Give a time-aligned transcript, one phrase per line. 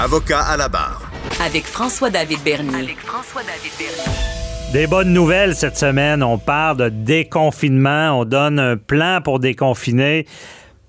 [0.00, 1.10] Avocat à la barre.
[1.44, 2.84] Avec François-David Bernier.
[2.84, 4.72] Avec François-David Bernier.
[4.72, 6.22] Des bonnes nouvelles cette semaine.
[6.22, 8.20] On parle de déconfinement.
[8.20, 10.24] On donne un plan pour déconfiner.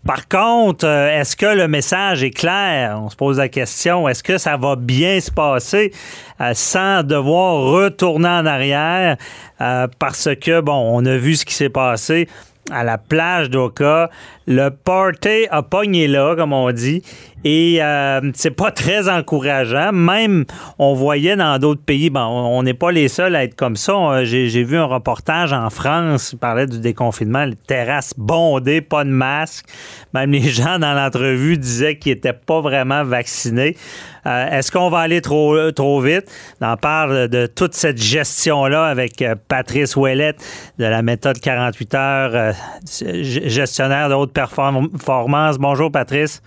[0.06, 3.00] Par contre, euh, est-ce que le message est clair?
[3.02, 5.92] On se pose la question, est-ce que ça va bien se passer
[6.40, 9.18] euh, sans devoir retourner en arrière?
[9.60, 12.30] Euh, parce que, bon, on a vu ce qui s'est passé
[12.72, 14.10] à la plage d'Oka.
[14.52, 17.04] Le party a pogné là, comme on dit.
[17.44, 19.92] Et euh, c'est pas très encourageant.
[19.94, 20.46] Même,
[20.78, 24.24] on voyait dans d'autres pays, bon, on n'est pas les seuls à être comme ça.
[24.24, 29.10] J'ai vu un reportage en France, il parlait du déconfinement, les terrasses bondées, pas de
[29.10, 29.66] masque.
[30.14, 33.78] Même les gens dans l'entrevue disaient qu'ils n'étaient pas vraiment vaccinés.
[34.26, 36.30] Euh, est-ce qu'on va aller trop, trop vite?
[36.60, 40.44] On parle de toute cette gestion-là avec euh, Patrice Ouellette
[40.78, 42.54] de la méthode 48 heures,
[42.84, 45.58] gestionnaire haute performance.
[45.58, 46.42] Bonjour, Patrice.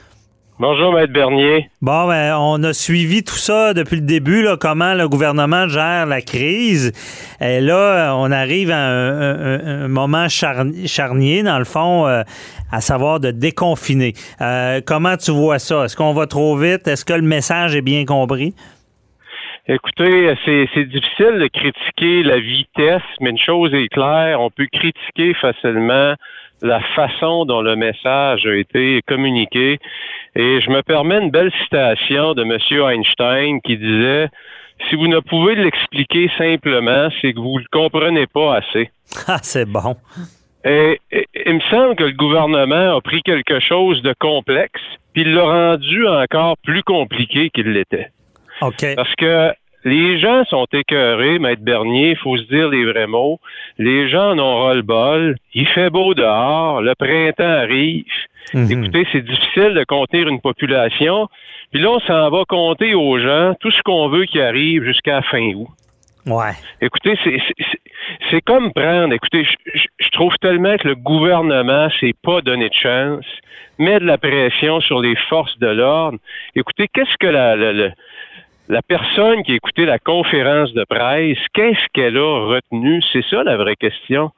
[0.59, 1.69] Bonjour, Maître Bernier.
[1.81, 6.07] Bon, ben, on a suivi tout ça depuis le début, là, comment le gouvernement gère
[6.07, 6.93] la crise.
[7.41, 12.23] Et là, on arrive à un, moment charnier, dans le fond, euh,
[12.71, 14.13] à savoir de déconfiner.
[14.41, 15.85] Euh, comment tu vois ça?
[15.85, 16.87] Est-ce qu'on va trop vite?
[16.87, 18.55] Est-ce que le message est bien compris?
[19.69, 25.35] Écoutez, c'est difficile de critiquer la vitesse, mais une chose est claire, on peut critiquer
[25.35, 26.15] facilement
[26.63, 29.79] la façon dont le message a été communiqué.
[30.35, 32.59] Et je me permets une belle citation de M.
[32.89, 34.29] Einstein qui disait
[34.89, 38.91] Si vous ne pouvez l'expliquer simplement, c'est que vous ne le comprenez pas assez.
[39.29, 39.97] Ah, c'est bon.
[40.65, 40.99] Et,
[41.45, 44.81] il me semble que le gouvernement a pris quelque chose de complexe,
[45.13, 48.11] puis il l'a rendu encore plus compliqué qu'il l'était.
[48.63, 48.95] OK.
[48.97, 49.53] Parce que
[49.85, 53.41] les gens sont écœurés, Maître Bernier, il faut se dire les vrais mots.
[53.79, 55.37] Les gens en ont ras le bol.
[55.55, 58.05] Il fait beau dehors, le printemps arrive.
[58.55, 58.71] Mhm.
[58.71, 61.29] Écoutez, c'est difficile de contenir une population.
[61.73, 65.23] Puis là, on s'en va compter aux gens tout ce qu'on veut qui arrive jusqu'à
[65.23, 65.69] fin août.
[66.27, 66.53] Ouais.
[66.81, 67.19] Écoutez,
[68.31, 69.13] c'est comme prendre.
[69.13, 69.45] Écoutez,
[69.75, 73.25] je, trouve tellement que le gouvernement s'est pas donné de chance,
[73.79, 76.19] met de la pression sur les forces de l'ordre.
[76.55, 77.89] Écoutez, qu'est-ce que la, la, la
[78.81, 83.03] personne qui a écouté la conférence de presse, qu'est-ce qu'elle a retenu?
[83.13, 84.31] C'est ça la vraie question.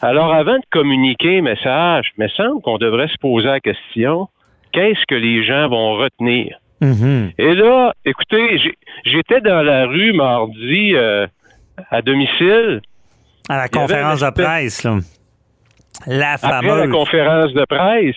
[0.00, 4.28] Alors, avant de communiquer un message, il me semble qu'on devrait se poser la question,
[4.72, 6.56] qu'est-ce que les gens vont retenir?
[6.80, 7.34] Mm-hmm.
[7.38, 8.58] Et là, écoutez,
[9.04, 11.26] j'étais dans la rue mardi euh,
[11.90, 12.80] à domicile.
[13.48, 14.98] À la conférence de presse, là.
[16.06, 16.70] La fameuse.
[16.70, 18.16] Après la conférence de presse.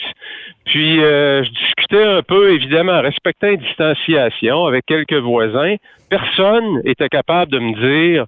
[0.65, 5.75] Puis, euh, je discutais un peu, évidemment, en respectant une distanciation avec quelques voisins.
[6.09, 8.25] Personne était capable de me dire,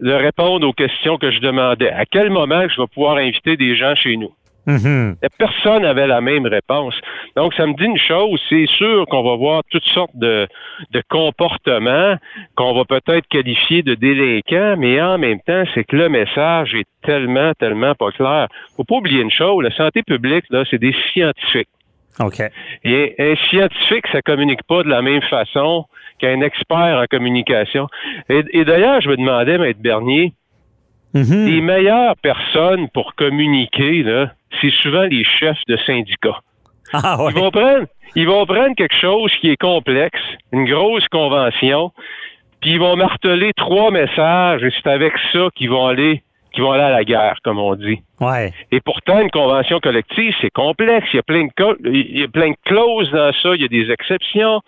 [0.00, 1.90] de répondre aux questions que je demandais.
[1.90, 4.32] À quel moment je vais pouvoir inviter des gens chez nous?
[4.66, 5.16] Mm-hmm.
[5.38, 6.94] Personne n'avait la même réponse.
[7.36, 10.48] Donc, ça me dit une chose, c'est sûr qu'on va voir toutes sortes de,
[10.90, 12.16] de comportements
[12.56, 16.86] qu'on va peut-être qualifier de délinquants, mais en même temps, c'est que le message est
[17.02, 18.48] tellement, tellement pas clair.
[18.74, 21.68] Faut pas oublier une chose, la santé publique, là, c'est des scientifiques.
[22.20, 22.42] OK.
[22.84, 25.86] Et un scientifique, ça communique pas de la même façon
[26.18, 27.88] qu'un expert en communication.
[28.28, 30.32] Et, d'ailleurs, je me demandais, Maître Bernier,
[31.14, 31.46] mm-hmm.
[31.46, 34.04] les meilleures personnes pour communiquer,
[34.60, 36.40] c'est souvent les chefs de syndicats.
[36.92, 40.20] Ah, ils, vont prendre, ils vont prendre quelque chose qui est complexe,
[40.52, 41.90] une grosse convention,
[42.60, 46.22] puis ils vont marteler trois messages et c'est avec ça qu'ils vont aller
[46.54, 48.00] qui vont aller à la guerre, comme on dit.
[48.20, 48.52] Ouais.
[48.70, 51.06] Et pourtant, une convention collective, c'est complexe.
[51.12, 51.50] Il y, a plein de
[51.84, 54.60] il y a plein de clauses dans ça, il y a des exceptions,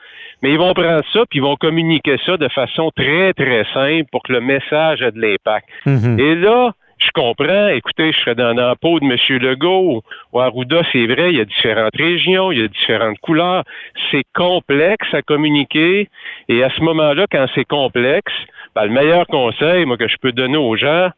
[0.42, 4.08] mais ils vont prendre ça puis ils vont communiquer ça de façon très, très simple
[4.11, 5.69] pour que le message ait de l'impact.
[5.87, 6.20] Mm-hmm.
[6.20, 7.69] Et là, je comprends.
[7.69, 9.38] Écoutez, je serais dans la peau de M.
[9.43, 10.02] Legault
[10.32, 13.64] ou Arruda, c'est vrai, il y a différentes régions, il y a différentes couleurs.
[14.11, 16.08] C'est complexe à communiquer.
[16.49, 18.32] Et à ce moment-là, quand c'est complexe,
[18.75, 21.11] ben, le meilleur conseil, moi, que je peux donner aux gens,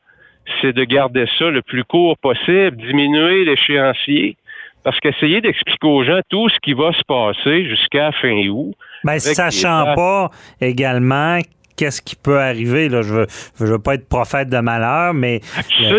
[0.60, 4.36] c'est de garder ça le plus court possible, diminuer l'échéancier.
[4.84, 8.74] Parce qu'essayer d'expliquer aux gens tout ce qui va se passer jusqu'à fin août.
[9.04, 10.30] Ben, sachant pas
[10.60, 11.40] également
[11.78, 12.88] qu'est-ce qui peut arriver.
[12.88, 13.02] Là.
[13.02, 13.26] Je veux,
[13.58, 15.40] je veux pas être prophète de malheur, mais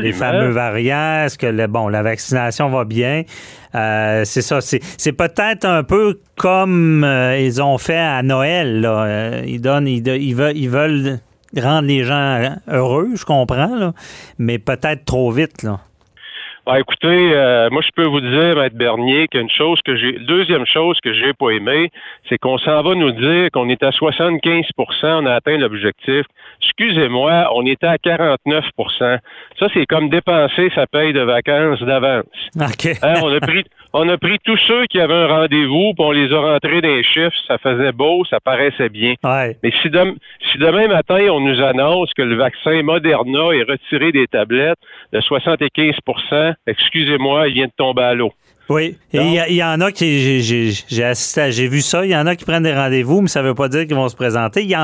[0.01, 3.23] les fameux variants, est-ce que le, bon, la vaccination va bien?
[3.75, 4.59] Euh, c'est ça.
[4.61, 8.81] C'est, peut-être un peu comme euh, ils ont fait à Noël.
[8.81, 9.03] Là.
[9.03, 10.01] Euh, ils donnent, ils,
[10.35, 11.19] veulent, ils veulent
[11.57, 13.93] rendre les gens heureux, je comprends, là,
[14.37, 15.63] mais peut-être trop vite.
[15.63, 15.79] Là.
[16.71, 20.67] Ah, écoutez, euh, moi je peux vous dire, Maître Bernier, qu'une chose que j'ai, deuxième
[20.67, 21.89] chose que j'ai pas aimé,
[22.27, 24.63] c'est qu'on s'en va nous dire qu'on est à 75%
[25.03, 26.27] on a atteint l'objectif.
[26.61, 29.19] Excusez-moi, on était à 49%
[29.57, 32.25] Ça, c'est comme dépenser sa paye de vacances d'avance.
[33.01, 33.63] Hein, on a pris,
[33.93, 36.89] on a pris tous ceux qui avaient un rendez-vous, puis on les a rentrés dans
[36.89, 37.35] les chiffres.
[37.47, 39.15] Ça faisait beau, ça paraissait bien.
[39.63, 39.89] Mais si,
[40.51, 44.77] si demain matin, on nous annonce que le vaccin Moderna est retiré des tablettes
[45.11, 48.31] de 75% excusez-moi, il vient de tomber à l'eau.
[48.69, 52.35] Oui, il y, en a qui, j'ai assisté, j'ai vu ça, il y en a
[52.35, 54.61] qui prennent des rendez-vous, mais ça ne veut pas dire qu'ils vont se présenter.
[54.61, 54.75] Il y,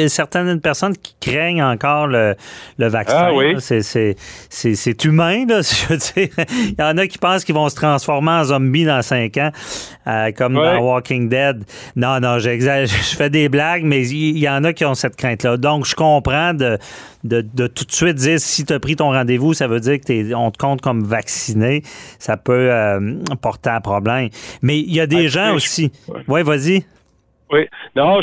[0.00, 2.34] a, certaines personnes qui craignent encore le,
[2.78, 3.26] vaccin.
[3.28, 3.56] Ah oui.
[3.58, 6.46] C'est humain, là, je veux dire.
[6.48, 9.50] Il y en a qui pensent qu'ils vont se transformer en zombies dans cinq ans,
[10.06, 11.62] euh, comme dans Walking Dead.
[11.94, 15.58] Non, non, je fais des blagues, mais il y, en a qui ont cette crainte-là.
[15.58, 16.78] Donc, je comprends de,
[17.26, 20.50] de, tout de suite dire si tu as pris ton rendez-vous, ça veut dire qu'on
[20.50, 21.82] te compte comme vacciné.
[22.18, 24.28] Ça peut euh, porter problème.
[24.62, 25.90] Mais il y a des gens aussi.
[26.28, 26.84] Oui, vas-y.
[27.50, 27.66] Oui.
[27.94, 28.20] Non,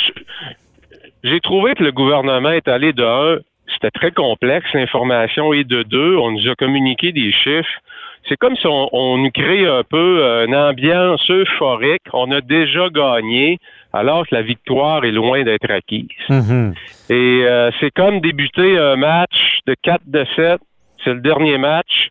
[1.23, 3.39] j'ai trouvé que le gouvernement est allé de un.
[3.73, 7.79] C'était très complexe, l'information, et de deux, on nous a communiqué des chiffres.
[8.27, 12.01] C'est comme si on, nous crée un peu une ambiance euphorique.
[12.13, 13.59] On a déjà gagné
[13.91, 16.07] alors que la victoire est loin d'être acquise.
[16.29, 16.73] Mm-hmm.
[17.09, 20.59] Et euh, c'est comme débuter un match de 4 de 7,
[21.03, 22.09] c'est le dernier match,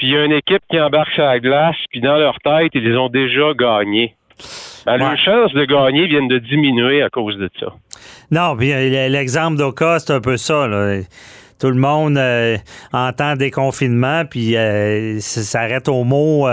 [0.00, 2.72] puis il y a une équipe qui embarque sur la glace, puis dans leur tête,
[2.74, 4.16] ils ont déjà gagné.
[4.86, 7.66] Ben, Leurs chances de gagner viennent de diminuer à cause de ça.
[8.30, 10.66] Non, puis euh, l'exemple d'Oka, c'est un peu ça.
[11.60, 12.56] Tout le monde euh,
[12.92, 16.48] entend déconfinement, puis ça s'arrête au mot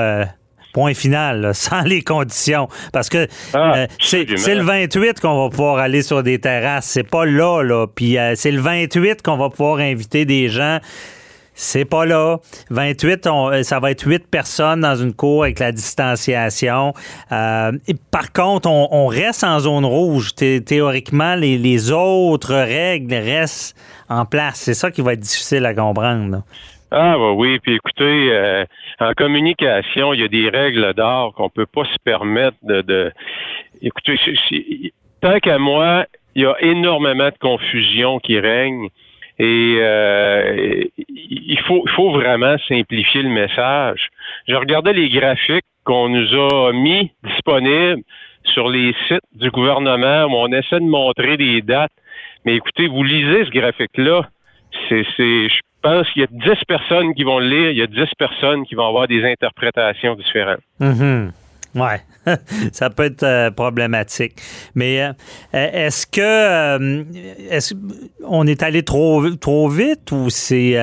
[0.78, 2.68] point final, sans les conditions.
[2.94, 6.86] Parce que ah, euh, c'est le 28 qu'on va pouvoir aller sur des terrasses.
[6.86, 7.88] C'est pas là, là.
[7.88, 10.78] Puis euh, c'est le 28 qu'on va pouvoir inviter des gens.
[11.60, 12.38] C'est pas là.
[12.70, 16.94] 28, euh, ça va être 8 personnes dans une cour avec la distanciation.
[17.32, 20.36] et par contre, on, reste en zone rouge.
[20.36, 23.76] théoriquement, les, les, autres règles restent
[24.08, 24.58] en place.
[24.58, 26.44] C'est ça qui va être difficile à comprendre.
[26.92, 28.64] Ah bah oui, puis écoutez, euh,
[29.00, 32.82] en communication, il y a des règles d'art qu'on peut pas se permettre de.
[32.82, 33.12] de...
[33.82, 34.18] Écoutez,
[35.20, 36.06] tant qu'à moi,
[36.36, 38.88] il y a énormément de confusion qui règne
[39.40, 44.10] et euh, il faut, faut vraiment simplifier le message.
[44.48, 48.02] Je regardais les graphiques qu'on nous a mis disponibles
[48.44, 51.92] sur les sites du gouvernement où on essaie de montrer des dates.
[52.46, 54.28] Mais écoutez, vous lisez ce graphique-là,
[54.90, 57.88] c'est, je pense qu'il y a 10 personnes qui vont le lire, il y a
[57.88, 60.62] 10 personnes qui vont avoir des interprétations différentes.
[60.80, 61.30] Mm
[61.78, 62.02] Ouais,
[62.72, 64.34] ça peut être euh, problématique.
[64.74, 65.14] Mais euh,
[65.54, 67.04] est-ce que euh,
[67.52, 67.76] est-ce
[68.26, 70.76] on est allé trop trop vite ou c'est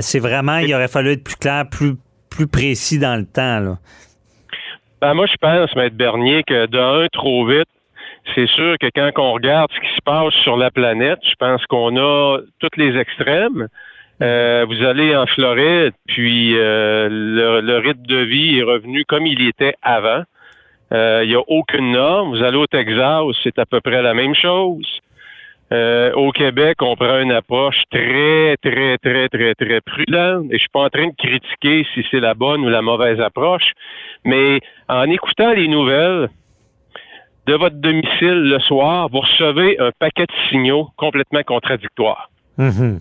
[0.00, 1.94] c'est vraiment il aurait fallu être plus clair, plus
[2.30, 3.78] plus précis dans le temps là?
[5.00, 7.68] Ben moi je pense, Maître Bernier, que d'un trop vite,
[8.34, 11.64] c'est sûr que quand on regarde ce qui se passe sur la planète, je pense
[11.66, 13.68] qu'on a tous les extrêmes.
[14.20, 19.46] Euh, vous allez en Floride, puis euh, le, rythme de vie est revenu comme il
[19.46, 20.22] était avant.
[20.92, 22.36] Euh, il n'y a aucune norme.
[22.36, 25.00] Vous allez au Texas, c'est à peu près la même chose.
[25.70, 30.46] au Québec, on prend une approche très, très, très, très, très prudente.
[30.50, 33.20] Et je suis pas en train de critiquer si c'est la bonne ou la mauvaise
[33.20, 33.72] approche,
[34.24, 36.28] mais en écoutant les nouvelles
[37.46, 42.30] de votre domicile le soir, vous recevez un paquet de signaux complètement contradictoires.
[42.58, 42.98] Mm-hmm.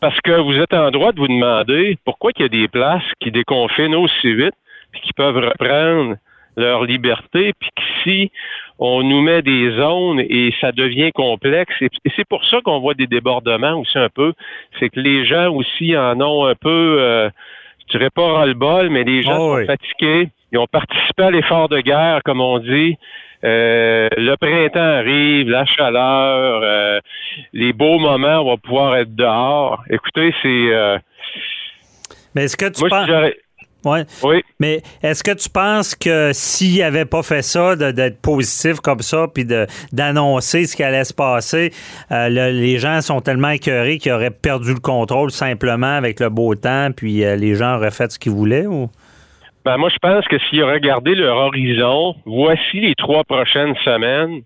[0.00, 3.02] Parce que vous êtes en droit de vous demander pourquoi il y a des places
[3.20, 4.54] qui déconfinent aussi vite,
[4.92, 6.16] puis qui peuvent reprendre
[6.56, 8.30] leur liberté, puis que si
[8.78, 12.94] on nous met des zones et ça devient complexe, et, c'est pour ça qu'on voit
[12.94, 14.32] des débordements aussi un peu,
[14.78, 17.30] c'est que les gens aussi en ont un peu, euh,
[17.86, 21.68] je dirais pas ras-le-bol, mais les gens oh sont fatigués, ils ont participé à l'effort
[21.68, 22.96] de guerre, comme on dit,
[23.44, 27.00] euh, le printemps arrive, la chaleur, euh,
[27.52, 29.82] les beaux moments, on va pouvoir être dehors.
[29.90, 30.48] Écoutez, c'est.
[30.48, 30.98] Euh,
[32.34, 33.08] Mais est-ce que tu penses.
[33.84, 34.04] Ouais.
[34.24, 34.42] Oui.
[34.58, 39.26] Mais est-ce que tu penses que s'il n'avait pas fait ça, d'être positif comme ça,
[39.32, 39.46] puis
[39.92, 41.72] d'annoncer ce qui allait se passer,
[42.10, 46.88] les gens sont tellement écœurés qu'ils auraient perdu le contrôle simplement avec le beau temps,
[46.96, 48.66] puis les gens auraient fait ce qu'ils voulaient?
[48.66, 48.90] Ou?
[49.66, 54.42] Ben, moi, je pense que s'ils regardé leur horizon, voici les trois prochaines semaines,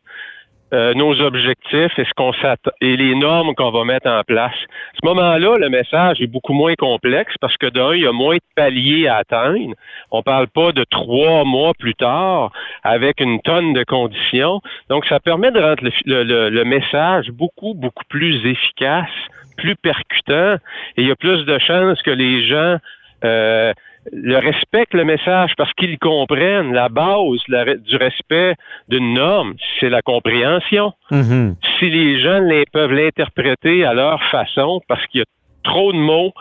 [0.73, 2.33] euh, nos objectifs et ce qu'on
[2.81, 4.55] et les normes qu'on va mettre en place.
[4.55, 8.13] À ce moment-là, le message est beaucoup moins complexe parce que d'un, il y a
[8.13, 9.75] moins de paliers à atteindre.
[10.11, 12.51] On parle pas de trois mois plus tard
[12.83, 14.63] avec une tonne de conditions.
[14.89, 19.11] Donc, ça permet de rendre le, message beaucoup, beaucoup plus efficace,
[19.59, 20.55] plus percutant
[20.97, 22.79] et il y a plus de chances que les gens
[23.23, 23.75] euh,
[24.13, 28.55] le respectent le message parce qu'ils comprennent la base du respect
[28.89, 30.93] d'une norme, c'est la compréhension.
[31.11, 31.55] Mm-hmm.
[31.79, 32.41] Si les gens
[32.73, 35.27] peuvent l'interpréter à leur façon parce qu'il y a
[35.63, 36.33] trop de mots,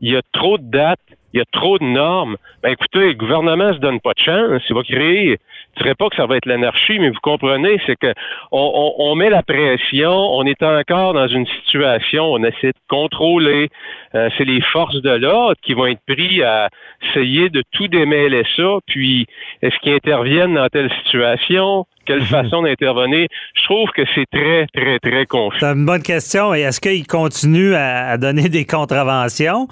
[0.00, 0.98] il y a trop de dates,
[1.34, 2.36] il y a trop de normes.
[2.62, 4.62] Ben écoutez, le gouvernement se donne pas de chance.
[4.68, 5.38] Il va créer.
[5.76, 8.14] Je dirais pas que ça va être l'anarchie, mais vous comprenez, c'est que
[8.52, 13.68] on, met la pression, on est encore dans une situation, on essaie de contrôler.
[14.14, 16.68] Euh, c'est les forces de l'ordre qui vont être pris à
[17.02, 18.78] essayer de tout démêler ça.
[18.86, 19.26] Puis,
[19.60, 21.84] est-ce qu'ils interviennent dans telle situation?
[22.04, 22.26] quelle mhm.
[22.26, 23.28] façon d'intervenir?
[23.54, 25.58] Je trouve que c'est très, très, très confus.
[25.60, 26.54] C'est une bonne question.
[26.54, 29.68] Et est-ce qu'ils continuent à, donner des contraventions?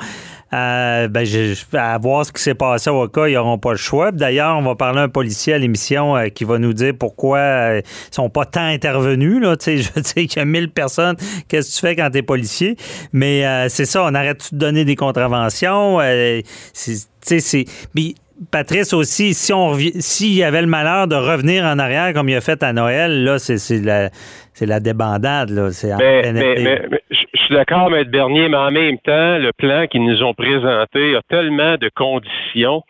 [0.54, 3.78] Euh, ben, je, à voir ce qui s'est passé au cas, ils n'auront pas le
[3.78, 4.12] choix.
[4.12, 7.38] D'ailleurs, on va parler à un policier à l'émission euh, qui va nous dire pourquoi
[7.38, 9.40] euh, ils sont pas tant intervenus.
[9.40, 11.16] Là, je sais qu'il y a 1000 personnes.
[11.48, 12.76] Qu'est-ce que tu fais quand tu es policier?
[13.12, 16.00] Mais euh, c'est ça, on arrête de donner des contraventions?
[16.72, 18.14] c'est, mais
[18.50, 22.34] Patrice aussi, si on s'il y avait le malheur de revenir en arrière comme il
[22.34, 24.10] a fait à Noël, là, c'est la,
[24.60, 25.50] la débandade.
[25.50, 25.70] Là.
[25.98, 28.04] Mais, mais, je suis d'accord, M.
[28.04, 32.82] Bernier, mais en même temps, le plan qu'ils nous ont présenté a tellement de conditions.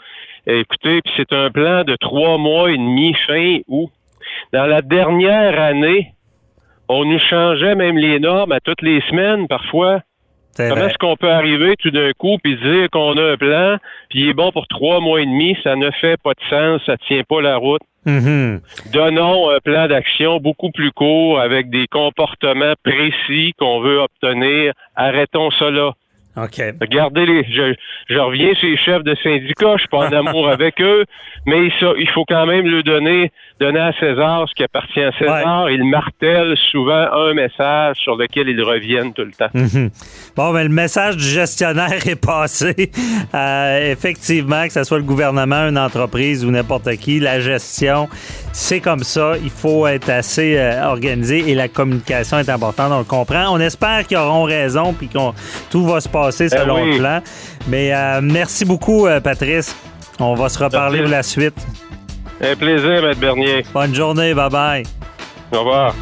[0.46, 3.90] Écoutez, c'est un plan de trois mois et demi fin août.
[4.52, 6.12] Dans la dernière année,
[6.88, 10.00] on nous changeait même les normes à toutes les semaines parfois.
[10.56, 13.78] Comment est-ce qu'on peut arriver tout d'un coup puis dire qu'on a un plan,
[14.10, 16.82] puis il est bon pour trois mois et demi, ça ne fait pas de sens,
[16.86, 17.82] ça tient pas la route?
[18.06, 18.60] Mm-hmm.
[18.92, 24.72] Donnons un plan d'action beaucoup plus court avec des comportements précis qu'on veut obtenir.
[24.96, 25.92] Arrêtons cela.
[26.34, 26.62] OK.
[26.80, 27.44] Regardez les.
[27.44, 27.74] Je,
[28.08, 31.04] je reviens sur les chefs de syndicats, je suis pas en amour avec eux,
[31.44, 35.12] mais ça, il faut quand même leur donner, donner à César ce qui appartient à
[35.18, 35.70] César.
[35.70, 39.50] Ils martèlent souvent un message sur lequel ils reviennent tout le temps.
[39.52, 39.90] Mhm.
[40.34, 42.90] Bon, mais le message du gestionnaire est passé.
[43.34, 48.08] Euh, effectivement, que ce soit le gouvernement, une entreprise ou n'importe qui, la gestion,
[48.52, 49.34] c'est comme ça.
[49.42, 52.90] Il faut être assez euh, organisé et la communication est importante.
[52.90, 53.50] On le comprend.
[53.50, 55.34] On espère qu'ils auront raison puis qu'on
[55.70, 57.20] tout va se passer eh selon le plan.
[57.68, 59.74] Mais euh, merci beaucoup, euh, Patrice.
[60.20, 61.54] On va se reparler pour la suite.
[62.40, 63.14] Un plaisir, M.
[63.18, 63.64] Bernier.
[63.72, 64.34] Bonne journée.
[64.34, 64.82] Bye bye.
[65.52, 65.94] Au revoir.